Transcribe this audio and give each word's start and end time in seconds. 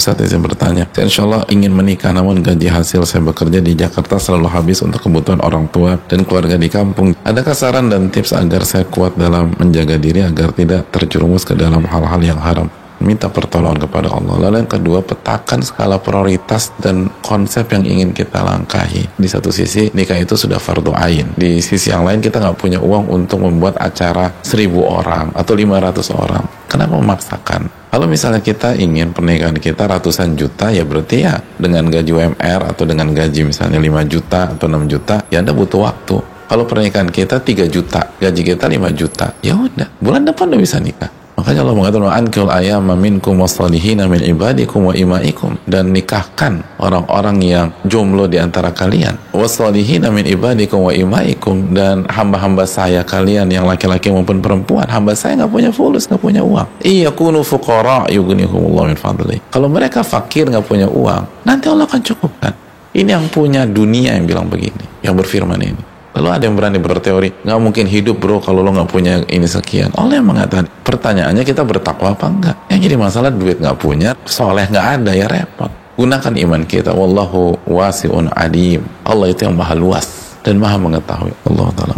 Ustaz 0.00 0.16
saya 0.16 0.40
bertanya, 0.40 0.88
saya 0.96 1.12
insya 1.12 1.28
Allah 1.28 1.44
ingin 1.52 1.76
menikah 1.76 2.08
namun 2.08 2.40
gaji 2.40 2.72
hasil 2.72 3.04
saya 3.04 3.20
bekerja 3.20 3.60
di 3.60 3.76
Jakarta 3.76 4.16
selalu 4.16 4.48
habis 4.48 4.80
untuk 4.80 5.04
kebutuhan 5.04 5.44
orang 5.44 5.68
tua 5.68 6.00
dan 6.08 6.24
keluarga 6.24 6.56
di 6.56 6.72
kampung. 6.72 7.12
Adakah 7.20 7.52
saran 7.52 7.92
dan 7.92 8.08
tips 8.08 8.32
agar 8.32 8.64
saya 8.64 8.88
kuat 8.88 9.20
dalam 9.20 9.52
menjaga 9.60 10.00
diri 10.00 10.24
agar 10.24 10.56
tidak 10.56 10.88
terjerumus 10.88 11.44
ke 11.44 11.52
dalam 11.52 11.84
hal-hal 11.84 12.16
yang 12.24 12.40
haram? 12.40 12.72
minta 13.00 13.32
pertolongan 13.32 13.80
kepada 13.88 14.12
Allah. 14.12 14.48
Lalu 14.48 14.56
yang 14.60 14.70
kedua, 14.70 15.00
petakan 15.00 15.64
skala 15.64 15.96
prioritas 15.96 16.70
dan 16.78 17.08
konsep 17.24 17.64
yang 17.72 17.84
ingin 17.84 18.12
kita 18.12 18.44
langkahi. 18.44 19.08
Di 19.16 19.28
satu 19.28 19.48
sisi, 19.48 19.88
nikah 19.96 20.20
itu 20.20 20.36
sudah 20.36 20.60
fardu 20.60 20.92
ain. 20.92 21.32
Di 21.34 21.64
sisi 21.64 21.88
yang 21.88 22.04
lain, 22.04 22.20
kita 22.20 22.38
nggak 22.38 22.60
punya 22.60 22.78
uang 22.78 23.08
untuk 23.08 23.40
membuat 23.40 23.80
acara 23.80 24.30
seribu 24.44 24.84
orang 24.84 25.32
atau 25.32 25.56
lima 25.56 25.80
ratus 25.80 26.12
orang. 26.12 26.44
Kenapa 26.70 26.94
memaksakan? 26.94 27.66
Kalau 27.90 28.06
misalnya 28.06 28.38
kita 28.38 28.78
ingin 28.78 29.10
pernikahan 29.10 29.58
kita 29.58 29.90
ratusan 29.90 30.38
juta, 30.38 30.70
ya 30.70 30.86
berarti 30.86 31.26
ya 31.26 31.42
dengan 31.58 31.90
gaji 31.90 32.14
UMR 32.14 32.70
atau 32.70 32.86
dengan 32.86 33.10
gaji 33.10 33.42
misalnya 33.42 33.82
5 33.82 34.06
juta 34.06 34.54
atau 34.54 34.70
6 34.70 34.86
juta, 34.86 35.26
ya 35.34 35.42
Anda 35.42 35.50
butuh 35.50 35.82
waktu. 35.82 36.16
Kalau 36.46 36.64
pernikahan 36.70 37.10
kita 37.10 37.42
3 37.42 37.66
juta, 37.66 38.14
gaji 38.22 38.54
kita 38.54 38.70
5 38.70 38.86
juta, 38.94 39.34
ya 39.42 39.58
udah, 39.58 39.90
bulan 39.98 40.22
depan 40.22 40.54
udah 40.54 40.62
bisa 40.62 40.78
nikah. 40.78 41.19
Makanya 41.40 41.64
Allah 41.64 41.72
mengatakan 41.72 42.12
ankil 42.12 42.52
ayam 42.52 42.84
minkum 43.00 43.40
wasalihina 43.40 44.04
min 44.04 44.20
ibadikum 44.20 44.92
wa 44.92 44.94
imaikum. 44.94 45.56
Dan 45.64 45.96
nikahkan 45.96 46.60
orang-orang 46.76 47.40
yang 47.40 47.66
jomblo 47.88 48.28
di 48.28 48.36
antara 48.36 48.76
kalian. 48.76 49.16
Wasalihina 49.32 50.12
min 50.12 50.28
ibadikum 50.28 50.84
wa 50.84 50.92
imaikum. 50.92 51.72
Dan 51.72 52.04
hamba-hamba 52.12 52.68
saya 52.68 53.00
kalian 53.00 53.48
yang 53.48 53.64
laki-laki 53.64 54.12
maupun 54.12 54.44
perempuan 54.44 54.84
hamba 54.92 55.16
saya 55.16 55.40
nggak 55.40 55.52
punya 55.56 55.70
fulus 55.72 56.04
nggak 56.12 56.20
punya 56.20 56.44
uang. 56.44 56.68
Iya 56.84 57.08
kunu 57.16 57.40
fuqara 57.40 58.04
yughnihumullah 58.12 58.92
min 58.92 58.98
fadli. 59.00 59.40
Kalau 59.48 59.72
mereka 59.72 60.04
fakir 60.04 60.44
nggak 60.44 60.68
punya 60.68 60.84
uang 60.84 61.48
nanti 61.48 61.72
Allah 61.72 61.88
akan 61.88 62.02
cukupkan. 62.04 62.52
Ini 62.90 63.16
yang 63.16 63.30
punya 63.30 63.64
dunia 63.64 64.18
yang 64.18 64.26
bilang 64.26 64.50
begini 64.50 64.82
yang 65.06 65.14
berfirman 65.14 65.62
ini 65.62 65.89
Lalu 66.10 66.28
ada 66.30 66.42
yang 66.42 66.58
berani 66.58 66.78
berteori, 66.82 67.46
nggak 67.46 67.60
mungkin 67.62 67.86
hidup 67.86 68.18
bro 68.18 68.42
kalau 68.42 68.66
lo 68.66 68.74
nggak 68.74 68.90
punya 68.90 69.22
ini 69.30 69.46
sekian. 69.46 69.94
Oleh 69.94 70.18
yang 70.18 70.26
mengatakan, 70.26 70.66
pertanyaannya 70.82 71.46
kita 71.46 71.62
bertakwa 71.62 72.12
apa 72.12 72.26
enggak? 72.26 72.56
Yang 72.66 72.80
jadi 72.90 72.96
masalah 72.98 73.30
duit 73.30 73.62
nggak 73.62 73.78
punya, 73.78 74.18
soleh 74.26 74.66
nggak 74.66 74.86
ada 75.00 75.12
ya 75.14 75.30
repot. 75.30 75.70
Gunakan 76.00 76.34
iman 76.48 76.62
kita. 76.64 76.96
Wallahu 76.96 77.60
wasi'un 77.68 78.32
adim. 78.32 78.80
Allah 79.04 79.26
itu 79.30 79.44
yang 79.44 79.54
maha 79.54 79.76
luas 79.76 80.34
dan 80.40 80.56
maha 80.56 80.80
mengetahui. 80.80 81.36
Allah 81.44 81.68
Ta'ala 81.76 81.94